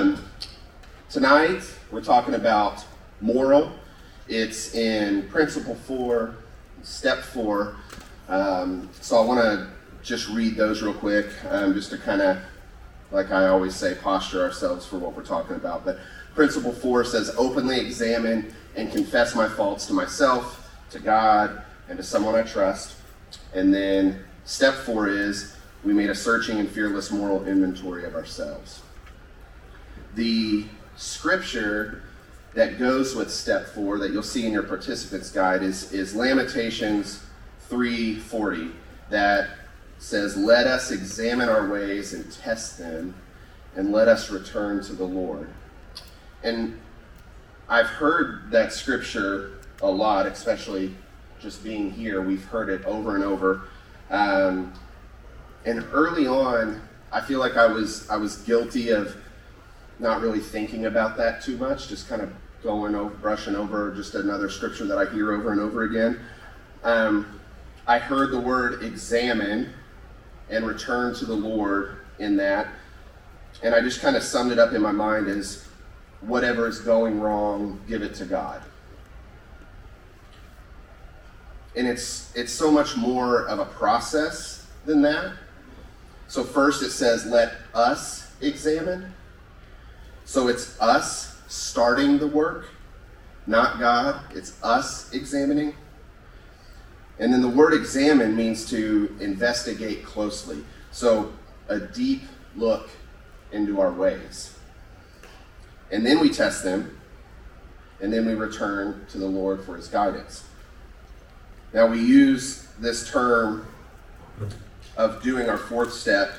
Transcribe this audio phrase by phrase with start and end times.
[0.00, 0.24] Um,
[1.10, 2.86] tonight, we're talking about
[3.20, 3.70] moral.
[4.28, 6.36] It's in principle four,
[6.82, 7.76] step four.
[8.26, 9.68] Um, so I want to
[10.02, 12.38] just read those real quick, um, just to kind of,
[13.10, 15.84] like I always say, posture ourselves for what we're talking about.
[15.84, 15.98] But
[16.34, 22.02] principle four says, openly examine and confess my faults to myself, to God, and to
[22.02, 22.96] someone I trust.
[23.52, 25.54] And then step four is,
[25.84, 28.80] we made a searching and fearless moral inventory of ourselves.
[30.14, 30.66] The
[30.96, 32.02] scripture
[32.54, 37.22] that goes with step four that you'll see in your participants guide is, is Lamentations
[37.68, 38.72] 3:40
[39.10, 39.50] that
[39.98, 43.14] says, "Let us examine our ways and test them,
[43.76, 45.48] and let us return to the Lord."
[46.42, 46.78] And
[47.68, 50.96] I've heard that scripture a lot, especially
[51.40, 52.20] just being here.
[52.20, 53.62] We've heard it over and over.
[54.10, 54.72] Um,
[55.64, 56.82] and early on,
[57.12, 59.16] I feel like I was I was guilty of
[60.00, 62.32] not really thinking about that too much, just kind of
[62.62, 66.20] going over, brushing over just another scripture that I hear over and over again.
[66.82, 67.40] Um,
[67.86, 69.72] I heard the word examine
[70.48, 72.68] and return to the Lord in that,
[73.62, 75.66] and I just kind of summed it up in my mind as
[76.22, 78.62] whatever is going wrong, give it to God.
[81.76, 85.34] And it's it's so much more of a process than that.
[86.26, 89.12] So first it says let us examine.
[90.30, 92.68] So it's us starting the work,
[93.48, 94.20] not God.
[94.32, 95.74] It's us examining.
[97.18, 100.64] And then the word examine means to investigate closely.
[100.92, 101.32] So
[101.66, 102.22] a deep
[102.54, 102.90] look
[103.50, 104.56] into our ways.
[105.90, 106.96] And then we test them,
[108.00, 110.44] and then we return to the Lord for his guidance.
[111.74, 113.66] Now we use this term
[114.96, 116.34] of doing our fourth step,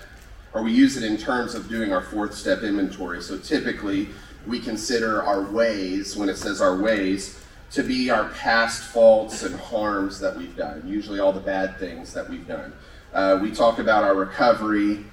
[0.54, 3.22] or we use it in terms of doing our fourth step inventory.
[3.22, 4.10] So typically,
[4.46, 7.40] we consider our ways, when it says our ways,
[7.72, 12.14] to be our past faults and harms that we've done, usually all the bad things
[12.14, 12.74] that we've done.
[13.14, 15.06] Uh, we talk about our recovery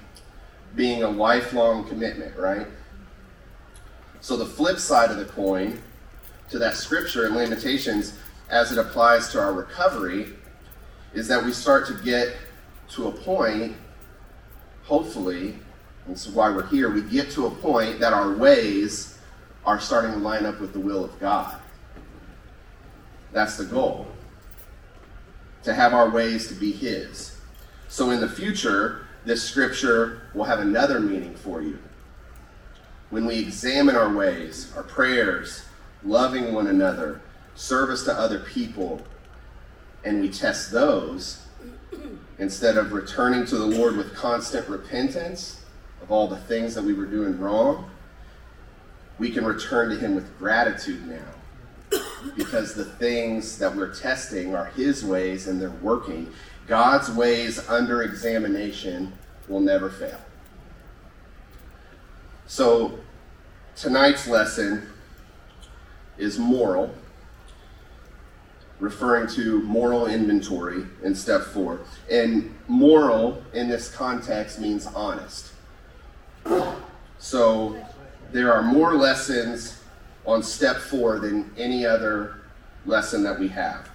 [0.75, 2.67] being a lifelong commitment, right?
[4.21, 5.81] So the flip side of the coin
[6.49, 8.17] to that scripture and Lamentations,
[8.49, 10.33] as it applies to our recovery,
[11.13, 12.35] is that we start to get
[12.89, 13.75] to a point,
[14.89, 15.53] hopefully,
[16.05, 19.19] and this is why we're here, we get to a point that our ways
[19.63, 21.55] are starting to line up with the will of God.
[23.31, 24.07] That's the goal.
[25.63, 27.37] To have our ways to be His.
[27.87, 31.77] So in the future, this scripture will have another meaning for you.
[33.11, 35.65] When we examine our ways, our prayers,
[36.03, 37.21] loving one another,
[37.53, 39.01] service to other people,
[40.03, 41.45] and we test those,
[42.39, 45.61] instead of returning to the Lord with constant repentance
[46.01, 47.89] of all the things that we were doing wrong,
[49.19, 51.99] we can return to Him with gratitude now.
[52.37, 56.31] Because the things that we're testing are His ways and they're working.
[56.67, 59.11] God's ways under examination
[59.47, 60.19] will never fail.
[62.45, 62.99] So,
[63.75, 64.87] tonight's lesson
[66.17, 66.93] is moral
[68.79, 71.81] referring to moral inventory in step four.
[72.09, 75.51] And moral in this context means honest.
[77.17, 77.85] So
[78.31, 79.81] there are more lessons
[80.25, 82.41] on step four than any other
[82.85, 83.89] lesson that we have,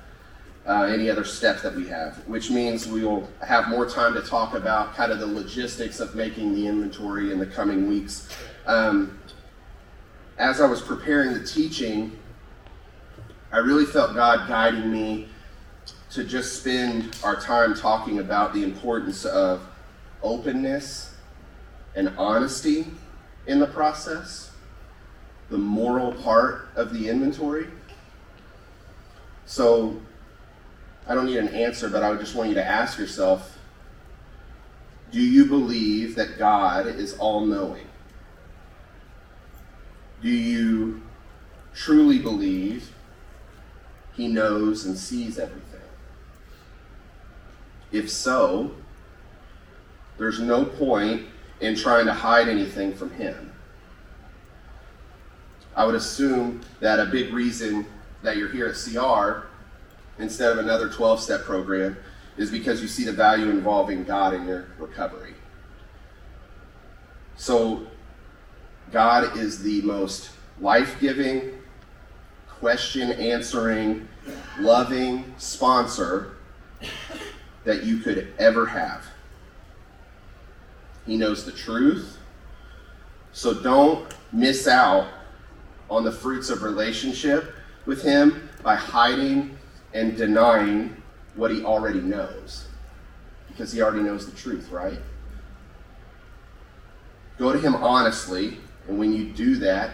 [0.67, 4.21] uh, any other step that we have, which means we will have more time to
[4.21, 8.29] talk about kind of the logistics of making the inventory in the coming weeks.
[8.67, 9.19] Um,
[10.37, 12.19] as I was preparing the teaching,
[13.55, 15.29] I really felt God guiding me
[16.11, 19.65] to just spend our time talking about the importance of
[20.25, 21.15] openness
[21.95, 22.85] and honesty
[23.47, 24.51] in the process,
[25.51, 27.69] the moral part of the inventory.
[29.47, 30.03] So,
[31.07, 33.57] I don't need an answer, but I would just want you to ask yourself
[35.13, 37.87] do you believe that God is all knowing?
[40.23, 41.03] Do you
[41.73, 42.91] truly believe
[44.17, 45.81] he knows and sees everything?
[47.93, 48.73] If so,
[50.19, 51.27] there's no point
[51.61, 53.53] in trying to hide anything from Him.
[55.77, 57.87] I would assume that a big reason
[58.23, 59.49] that you're here at CR
[60.23, 61.97] instead of another 12 step program
[62.37, 65.35] is because you see the value involving God in your recovery.
[67.37, 67.87] So,
[68.93, 70.31] God is the most
[70.61, 71.53] life giving,
[72.65, 74.09] question answering,
[74.59, 76.37] loving sponsor
[77.65, 79.05] that you could ever have.
[81.05, 82.17] He knows the truth,
[83.33, 85.09] So don't miss out
[85.91, 89.59] on the fruits of relationship with Him by hiding
[89.93, 90.97] and denying
[91.35, 92.67] what He already knows.
[93.47, 95.01] Because He already knows the truth, right?
[97.37, 98.57] Go to Him honestly,
[98.89, 99.91] and when you do that,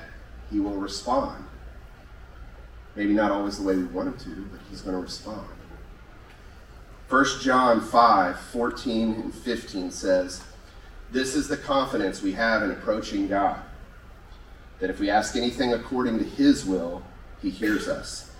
[0.52, 1.46] He will respond.
[3.00, 5.48] Maybe not always the way we want Him to, but He's going to respond.
[7.08, 10.44] 1 John 5 14 and 15 says,
[11.10, 13.58] This is the confidence we have in approaching God,
[14.80, 17.02] that if we ask anything according to His will,
[17.40, 18.32] He hears us.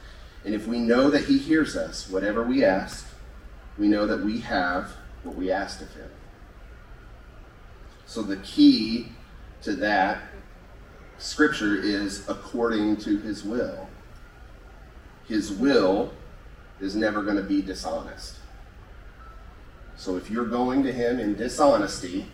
[0.45, 3.07] And if we know that He hears us, whatever we ask,
[3.79, 4.93] we know that we have
[5.23, 6.11] what we asked of Him.
[8.05, 9.09] So the key
[9.63, 10.21] to that
[11.17, 13.89] scripture is according to His will.
[15.31, 16.13] His will
[16.81, 18.35] is never going to be dishonest.
[19.97, 22.27] So if you're going to him in dishonesty,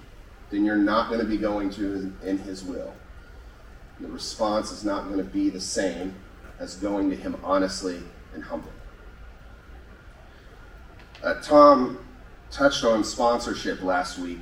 [0.48, 2.94] then you're not going to be going to him in his will.
[4.00, 6.14] The response is not going to be the same
[6.58, 8.00] as going to him honestly
[8.32, 8.72] and humbly.
[11.22, 11.98] Uh, Tom
[12.50, 14.38] touched on sponsorship last week.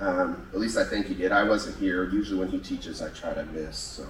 [0.00, 1.32] Um, at least I think he did.
[1.32, 2.10] I wasn't here.
[2.10, 3.78] Usually when he teaches, I try to miss.
[3.78, 4.06] So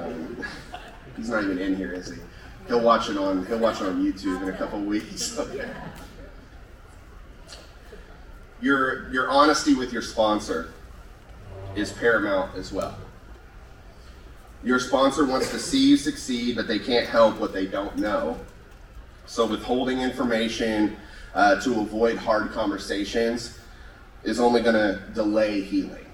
[0.00, 0.44] um,
[1.16, 2.18] he's not even in here, is he?
[2.68, 3.46] He'll watch it on.
[3.46, 5.40] He'll watch it on YouTube in a couple weeks.
[8.60, 10.72] your, your honesty with your sponsor
[11.74, 12.96] is paramount as well.
[14.62, 18.38] Your sponsor wants to see you succeed, but they can't help what they don't know.
[19.24, 20.96] So, withholding information
[21.34, 23.58] uh, to avoid hard conversations
[24.24, 26.06] is only going to delay healing.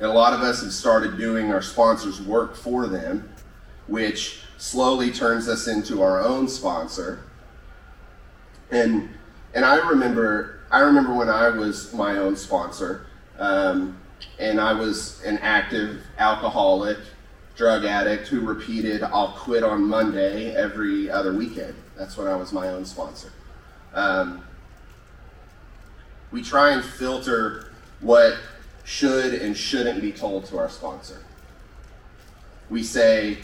[0.00, 3.28] And a lot of us have started doing our sponsors' work for them,
[3.86, 7.24] which slowly turns us into our own sponsor.
[8.70, 9.08] And
[9.54, 13.06] and I remember I remember when I was my own sponsor,
[13.38, 13.96] um,
[14.38, 16.98] and I was an active alcoholic,
[17.56, 21.74] drug addict who repeated, I'll quit on Monday every other weekend.
[21.96, 23.32] That's when I was my own sponsor.
[23.94, 24.44] Um,
[26.30, 28.36] we try and filter what
[28.84, 31.22] should and shouldn't be told to our sponsor.
[32.68, 33.38] We say,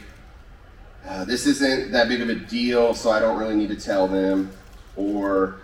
[1.08, 4.08] uh, this isn't that big of a deal, so I don't really need to tell
[4.08, 4.50] them.
[4.96, 5.56] Or,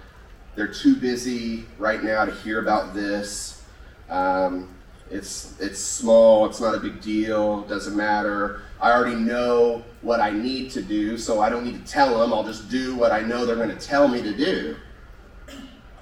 [0.55, 3.63] they're too busy right now to hear about this.
[4.09, 4.69] Um,
[5.11, 6.47] it's it's small.
[6.47, 7.63] It's not a big deal.
[7.63, 8.63] Doesn't matter.
[8.81, 12.33] I already know what I need to do, so I don't need to tell them.
[12.33, 14.77] I'll just do what I know they're going to tell me to do.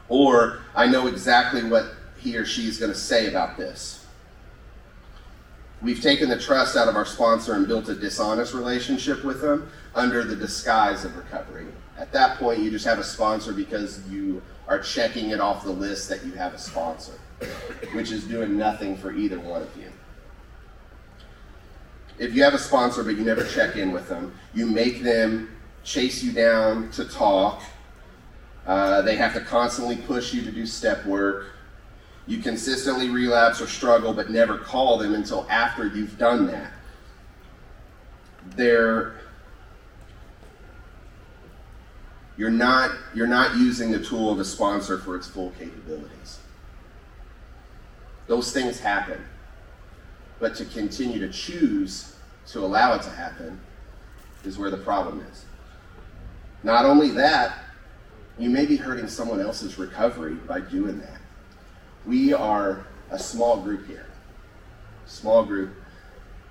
[0.08, 1.86] Or I know exactly what
[2.18, 4.06] he or she is going to say about this.
[5.80, 9.70] We've taken the trust out of our sponsor and built a dishonest relationship with them
[9.94, 11.66] under the disguise of recovery.
[11.96, 15.70] At that point, you just have a sponsor because you are checking it off the
[15.70, 17.12] list that you have a sponsor,
[17.92, 19.92] which is doing nothing for either one of you.
[22.18, 25.56] If you have a sponsor but you never check in with them, you make them
[25.84, 27.62] chase you down to talk.
[28.66, 31.46] Uh, they have to constantly push you to do step work.
[32.28, 36.70] You consistently relapse or struggle but never call them until after you've done that.
[38.54, 39.18] They're
[42.38, 46.38] you're not, you're not using the tool of a sponsor for its full capabilities.
[48.28, 49.24] Those things happen.
[50.38, 52.14] But to continue to choose
[52.52, 53.60] to allow it to happen
[54.44, 55.44] is where the problem is.
[56.62, 57.58] Not only that,
[58.38, 61.17] you may be hurting someone else's recovery by doing that.
[62.08, 64.06] We are a small group here.
[65.04, 65.74] Small group.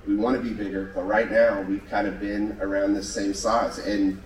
[0.07, 3.33] We want to be bigger, but right now we've kind of been around the same
[3.33, 3.79] size.
[3.79, 4.21] And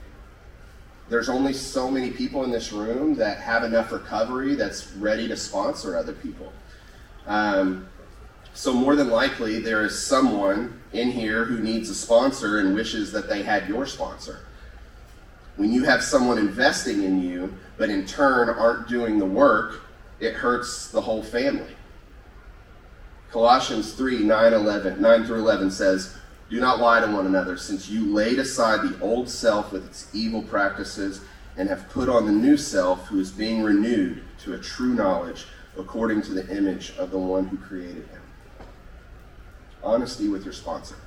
[1.09, 5.37] there's only so many people in this room that have enough recovery that's ready to
[5.37, 6.51] sponsor other people.
[7.25, 7.87] Um,
[8.53, 13.13] so, more than likely, there is someone in here who needs a sponsor and wishes
[13.13, 14.39] that they had your sponsor.
[15.55, 19.81] When you have someone investing in you, but in turn aren't doing the work,
[20.21, 21.75] it hurts the whole family.
[23.31, 26.17] Colossians 3 9, 11, 9 through 11 says,
[26.51, 30.13] do not lie to one another, since you laid aside the old self with its
[30.13, 31.21] evil practices
[31.55, 35.45] and have put on the new self, who is being renewed to a true knowledge
[35.77, 38.21] according to the image of the one who created him.
[39.81, 40.97] Honesty with your sponsor.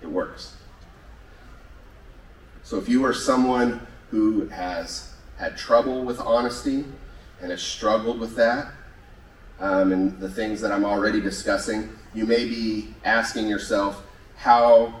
[0.00, 0.54] It works.
[2.62, 6.84] So if you are someone who has had trouble with honesty
[7.40, 8.72] and has struggled with that,
[9.60, 14.02] um, and the things that I'm already discussing, you may be asking yourself,
[14.36, 14.94] how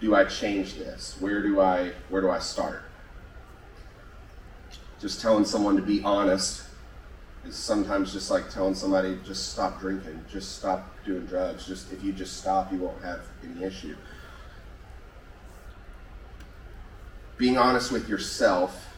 [0.00, 1.16] do I change this?
[1.20, 2.82] Where do I where do I start?
[5.00, 6.62] Just telling someone to be honest
[7.44, 11.66] is sometimes just like telling somebody, just stop drinking, just stop doing drugs.
[11.66, 13.96] Just if you just stop, you won't have any issue.
[17.36, 18.88] Being honest with yourself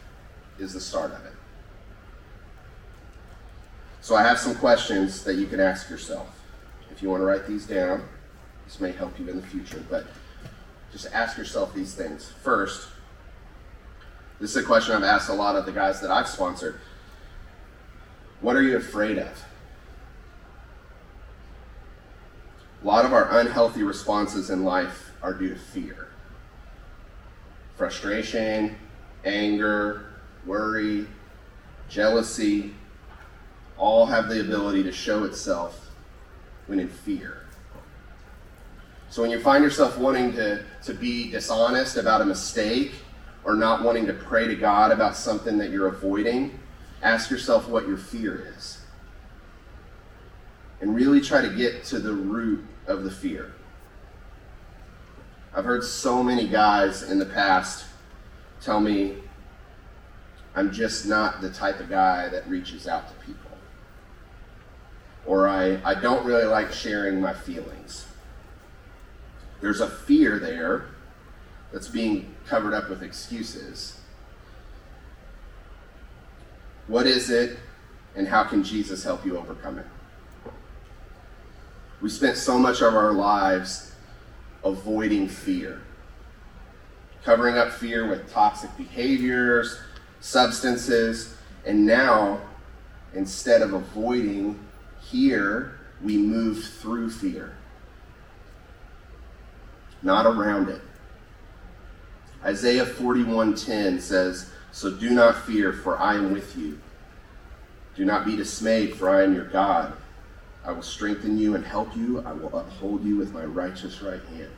[0.57, 1.33] is the start of it.
[4.09, 6.41] So I have some questions that you can ask yourself.
[6.89, 8.03] If you want to write these down,
[8.65, 10.07] this may help you in the future, but
[10.91, 12.33] just ask yourself these things.
[12.41, 12.89] First,
[14.39, 16.79] this is a question I've asked a lot of the guys that I've sponsored.
[18.41, 19.45] What are you afraid of?
[22.83, 26.07] A lot of our unhealthy responses in life are due to fear.
[27.75, 28.75] Frustration,
[29.23, 30.13] anger,
[30.47, 31.05] worry,
[31.89, 32.73] jealousy,
[33.79, 35.89] all have the ability to show itself
[36.67, 37.45] when in fear.
[39.09, 42.91] So when you find yourself wanting to, to be dishonest about a mistake
[43.43, 46.59] or not wanting to pray to God about something that you're avoiding,
[47.01, 48.81] ask yourself what your fear is.
[50.81, 53.53] And really try to get to the root of the fear.
[55.55, 57.85] I've heard so many guys in the past
[58.61, 59.15] tell me
[60.55, 63.48] I'm just not the type of guy that reaches out to people.
[65.25, 68.05] Or I, I don't really like sharing my feelings.
[69.61, 70.85] There's a fear there
[71.71, 73.99] that's being covered up with excuses.
[76.87, 77.59] What is it,
[78.15, 79.85] and how can Jesus help you overcome it?
[82.01, 83.93] We spent so much of our lives
[84.63, 85.81] avoiding fear,
[87.23, 89.79] covering up fear with toxic behaviors,
[90.21, 91.35] substances,
[91.65, 92.39] and now,
[93.13, 94.57] instead of avoiding
[95.11, 97.55] here, we move through fear,
[100.01, 100.81] not around it.
[102.43, 106.79] Isaiah 41:10 says, "So do not fear, for I am with you.
[107.95, 109.93] Do not be dismayed, for I am your God.
[110.63, 112.21] I will strengthen you and help you.
[112.25, 114.51] I will uphold you with my righteous right hand."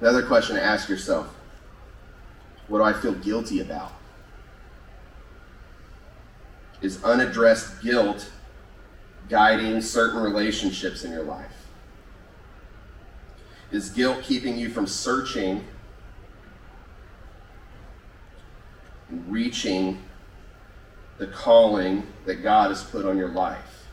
[0.00, 1.34] Another question to ask yourself
[2.68, 3.92] What do I feel guilty about?
[6.82, 8.30] Is unaddressed guilt
[9.28, 11.66] guiding certain relationships in your life?
[13.70, 15.64] Is guilt keeping you from searching
[19.08, 20.02] and reaching
[21.18, 23.86] the calling that God has put on your life?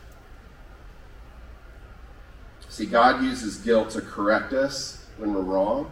[2.68, 5.90] See, God uses guilt to correct us when we're wrong.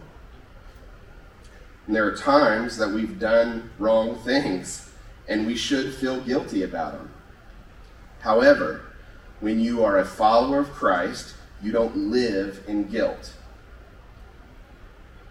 [1.87, 4.88] And there are times that we've done wrong things,
[5.29, 7.13] and we should feel guilty about them.
[8.19, 8.81] However,
[9.39, 13.33] when you are a follower of Christ, you don't live in guilt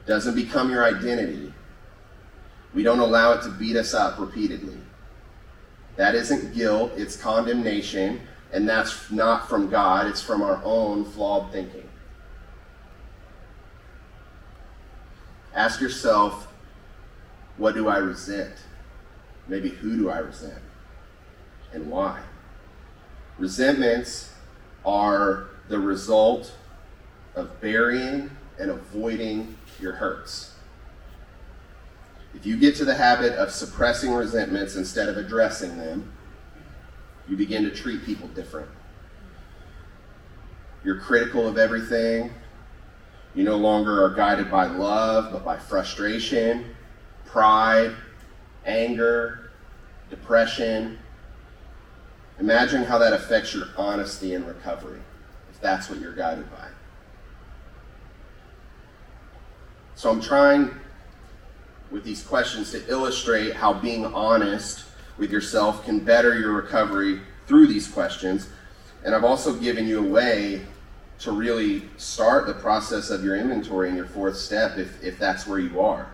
[0.01, 1.53] It doesn't become your identity.
[2.75, 4.79] We don't allow it to beat us up repeatedly.
[5.97, 8.21] That isn't guilt, it's condemnation,
[8.53, 11.89] and that's not from God, it's from our own flawed thinking.
[15.55, 16.53] Ask yourself,
[17.57, 18.55] what do I resent?
[19.49, 20.63] Maybe who do I resent?
[21.73, 22.21] And why?
[23.39, 24.33] Resentments
[24.85, 26.55] are the result
[27.35, 30.55] of burying and avoiding your hurts.
[32.35, 36.13] If you get to the habit of suppressing resentments instead of addressing them,
[37.29, 38.69] you begin to treat people different.
[40.85, 42.33] You're critical of everything.
[43.35, 46.75] You no longer are guided by love, but by frustration,
[47.27, 47.95] pride,
[48.69, 49.51] anger,
[50.11, 50.99] depression.
[52.39, 55.01] Imagine how that affects your honesty and recovery,
[55.51, 56.69] if that's what you're guided by.
[59.97, 60.71] So I'm trying
[61.91, 64.85] with these questions to illustrate how being honest
[65.17, 68.49] with yourself can better your recovery through these questions.
[69.05, 70.63] And I've also given you a way
[71.21, 75.47] to really start the process of your inventory in your fourth step if, if that's
[75.47, 76.09] where you are.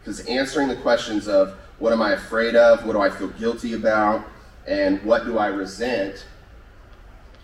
[0.00, 3.74] Because answering the questions of what am I afraid of, what do I feel guilty
[3.74, 4.24] about,
[4.66, 6.26] and what do I resent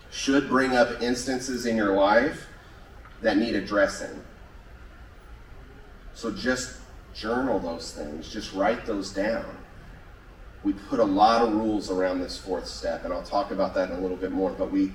[0.09, 2.47] should bring up instances in your life
[3.21, 4.23] that need addressing.
[6.13, 6.77] So just
[7.13, 9.45] journal those things, just write those down.
[10.63, 13.89] We put a lot of rules around this fourth step, and I'll talk about that
[13.89, 14.51] in a little bit more.
[14.51, 14.91] But we,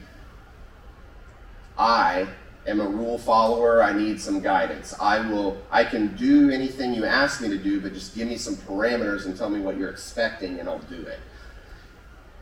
[1.76, 2.28] I
[2.66, 3.82] am a rule follower.
[3.82, 4.94] I need some guidance.
[5.00, 8.36] I will, I can do anything you ask me to do, but just give me
[8.36, 11.20] some parameters and tell me what you're expecting, and I'll do it.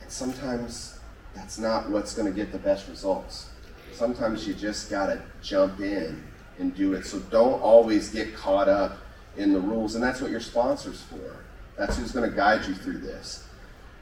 [0.00, 0.98] And sometimes
[1.34, 3.50] that's not what's going to get the best results.
[3.92, 6.22] Sometimes you just got to jump in
[6.58, 7.04] and do it.
[7.04, 8.98] So don't always get caught up
[9.36, 9.94] in the rules.
[9.94, 11.44] And that's what your sponsor's for.
[11.76, 13.46] That's who's going to guide you through this.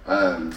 [0.06, 0.54] Um,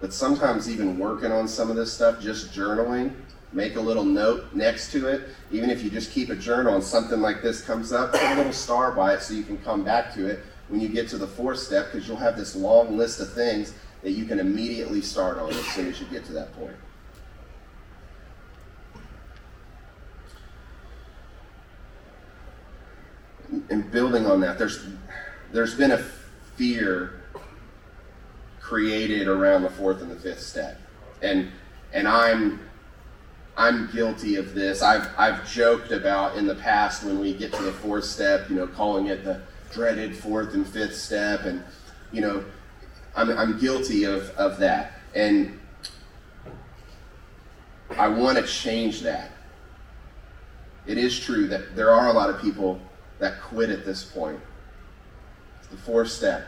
[0.00, 3.14] but sometimes even working on some of this stuff, just journaling,
[3.54, 5.28] make a little note next to it.
[5.50, 8.34] Even if you just keep a journal and something like this comes up, put a
[8.34, 11.18] little star by it so you can come back to it when you get to
[11.18, 15.00] the fourth step because you'll have this long list of things that you can immediately
[15.00, 16.76] start on as soon as you get to that point.
[23.70, 24.84] And building on that, there's
[25.52, 25.98] there's been a
[26.56, 27.22] fear
[28.60, 30.80] created around the fourth and the fifth step.
[31.22, 31.50] And
[31.92, 32.58] and I'm
[33.56, 34.82] I'm guilty of this.
[34.82, 38.56] I've I've joked about in the past when we get to the fourth step, you
[38.56, 39.40] know, calling it the
[39.72, 41.62] dreaded fourth and fifth step and
[42.12, 42.44] you know,
[43.14, 44.92] I'm I'm guilty of, of that.
[45.14, 45.60] And
[47.96, 49.30] I want to change that.
[50.86, 52.80] It is true that there are a lot of people
[53.18, 54.40] that quit at this point.
[55.60, 56.46] It's the fourth step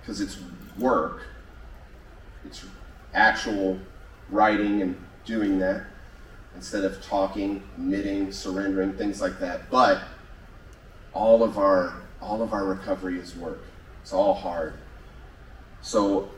[0.00, 0.38] because it's
[0.78, 1.26] work,
[2.44, 2.64] it's
[3.14, 3.78] actual
[4.30, 5.84] writing and doing that
[6.54, 9.70] instead of talking, knitting, surrendering, things like that.
[9.70, 10.02] But
[11.12, 13.64] all of our all of our recovery is work.
[14.02, 14.74] It's all hard.
[15.80, 16.30] So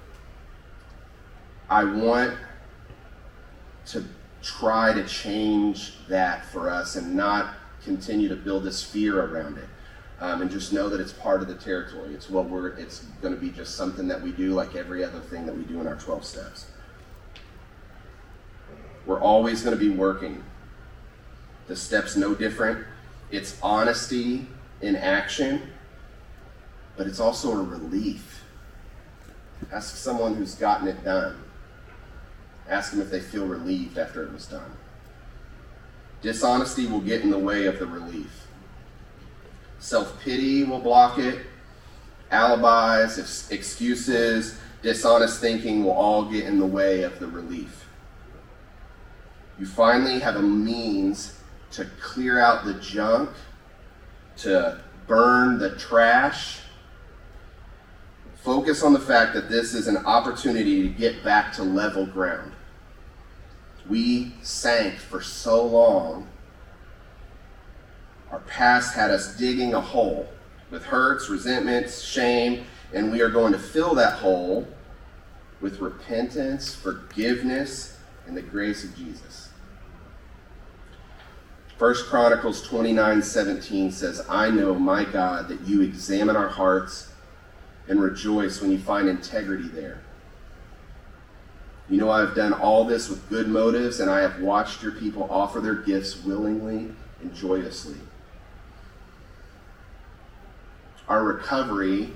[1.68, 2.34] I want
[3.86, 4.04] to
[4.42, 9.68] try to change that for us and not continue to build this fear around it
[10.20, 12.14] um, and just know that it's part of the territory.
[12.14, 12.68] It's what we're.
[12.68, 15.64] It's going to be just something that we do, like every other thing that we
[15.64, 16.66] do in our 12 steps.
[19.06, 20.42] We're always going to be working.
[21.66, 22.84] The steps no different.
[23.30, 24.46] It's honesty
[24.80, 25.62] in action,
[26.96, 28.44] but it's also a relief.
[29.72, 31.36] Ask someone who's gotten it done.
[32.68, 34.76] Ask them if they feel relieved after it was done.
[36.20, 38.46] Dishonesty will get in the way of the relief.
[39.78, 41.40] Self pity will block it.
[42.30, 47.81] Alibis, excuses, dishonest thinking will all get in the way of the relief.
[49.58, 51.38] You finally have a means
[51.72, 53.30] to clear out the junk,
[54.38, 56.60] to burn the trash.
[58.36, 62.52] Focus on the fact that this is an opportunity to get back to level ground.
[63.88, 66.28] We sank for so long
[68.32, 70.26] our past had us digging a hole
[70.70, 74.66] with hurts, resentments, shame, and we are going to fill that hole
[75.60, 79.50] with repentance, forgiveness, and the grace of Jesus.
[81.78, 87.12] 1 Chronicles 29 17 says, I know, my God, that you examine our hearts
[87.88, 90.00] and rejoice when you find integrity there.
[91.90, 94.92] You know, I have done all this with good motives, and I have watched your
[94.92, 97.98] people offer their gifts willingly and joyously.
[101.08, 102.10] Our recovery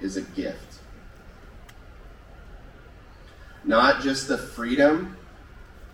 [0.00, 0.78] is a gift.
[3.64, 5.17] Not just the freedom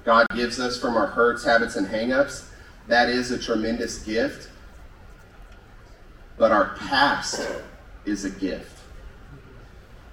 [0.04, 2.46] God gives us from our hurts, habits, and hangups.
[2.88, 4.50] That is a tremendous gift.
[6.36, 7.48] But our past
[8.04, 8.78] is a gift.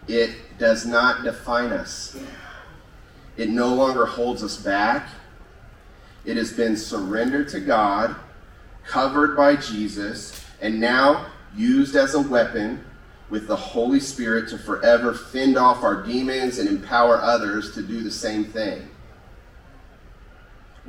[0.07, 2.17] It does not define us.
[3.37, 5.07] It no longer holds us back.
[6.25, 8.15] It has been surrendered to God,
[8.85, 11.25] covered by Jesus, and now
[11.55, 12.83] used as a weapon
[13.29, 18.03] with the Holy Spirit to forever fend off our demons and empower others to do
[18.03, 18.87] the same thing.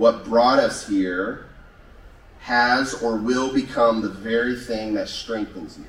[0.03, 1.47] What brought us here
[2.41, 5.87] has or will become the very thing that strengthens you.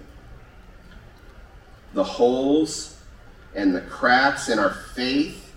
[1.95, 3.01] The holes
[3.55, 5.55] and the cracks in our faith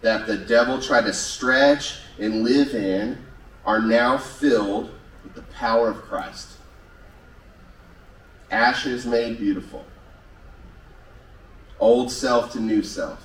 [0.00, 3.24] that the devil tried to stretch and live in
[3.64, 4.90] are now filled
[5.22, 6.48] with the power of Christ
[8.50, 9.84] ashes made beautiful,
[11.78, 13.24] old self to new self,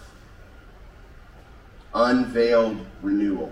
[1.95, 3.51] unveiled renewal.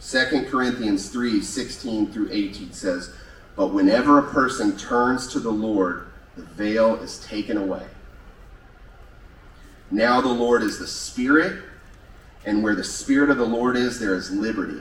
[0.00, 3.14] 2 Corinthians 3 16 through 18 says,
[3.56, 7.86] But whenever a person turns to the Lord, the veil is taken away.
[9.90, 11.62] Now the Lord is the Spirit,
[12.46, 14.80] and where the Spirit of the Lord is, there is liberty.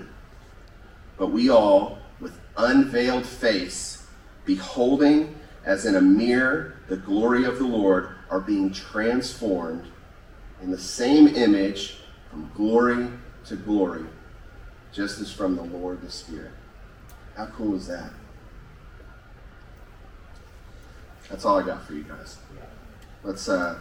[1.17, 4.08] But we all, with unveiled face,
[4.45, 9.86] beholding as in a mirror the glory of the Lord, are being transformed
[10.62, 11.97] in the same image
[12.29, 13.08] from glory
[13.45, 14.05] to glory,
[14.91, 16.52] just as from the Lord the Spirit.
[17.36, 18.12] How cool is that?
[21.30, 22.38] That's all I got for you guys.
[23.23, 23.80] Let's, uh,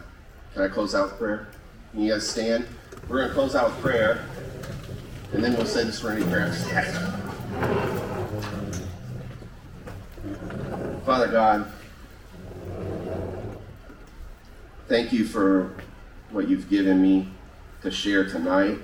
[0.53, 1.47] can I close out with prayer?
[1.91, 2.67] Can you guys stand?
[3.07, 4.23] We're going to close out with prayer,
[5.33, 6.51] and then we'll say the serenity prayer.
[11.05, 11.71] Father God,
[14.87, 15.75] thank you for
[16.29, 17.29] what you've given me
[17.81, 18.77] to share tonight.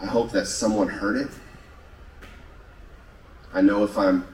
[0.00, 1.28] I hope that someone heard it.
[3.52, 4.26] I know if I'm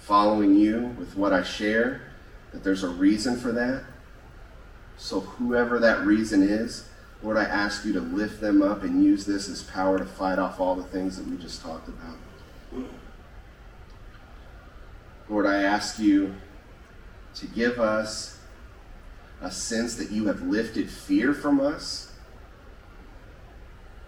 [0.00, 2.00] following you with what I share,
[2.52, 3.84] that there's a reason for that.
[4.96, 6.88] So, whoever that reason is,
[7.22, 10.38] Lord, I ask you to lift them up and use this as power to fight
[10.38, 12.16] off all the things that we just talked about.
[15.28, 16.34] Lord, I ask you
[17.34, 18.38] to give us
[19.42, 22.12] a sense that you have lifted fear from us,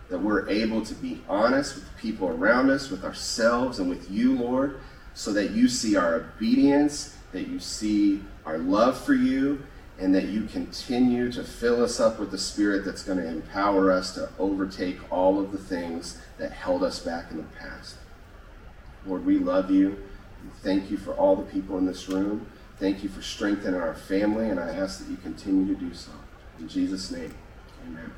[0.09, 4.11] that we're able to be honest with the people around us, with ourselves, and with
[4.11, 4.81] you, Lord,
[5.15, 9.63] so that you see our obedience, that you see our love for you,
[9.99, 13.91] and that you continue to fill us up with the Spirit that's going to empower
[13.91, 17.97] us to overtake all of the things that held us back in the past.
[19.05, 19.99] Lord, we love you.
[20.63, 22.47] Thank you for all the people in this room.
[22.79, 26.13] Thank you for strengthening our family, and I ask that you continue to do so.
[26.61, 27.35] In Jesus' name,
[27.87, 28.13] amen.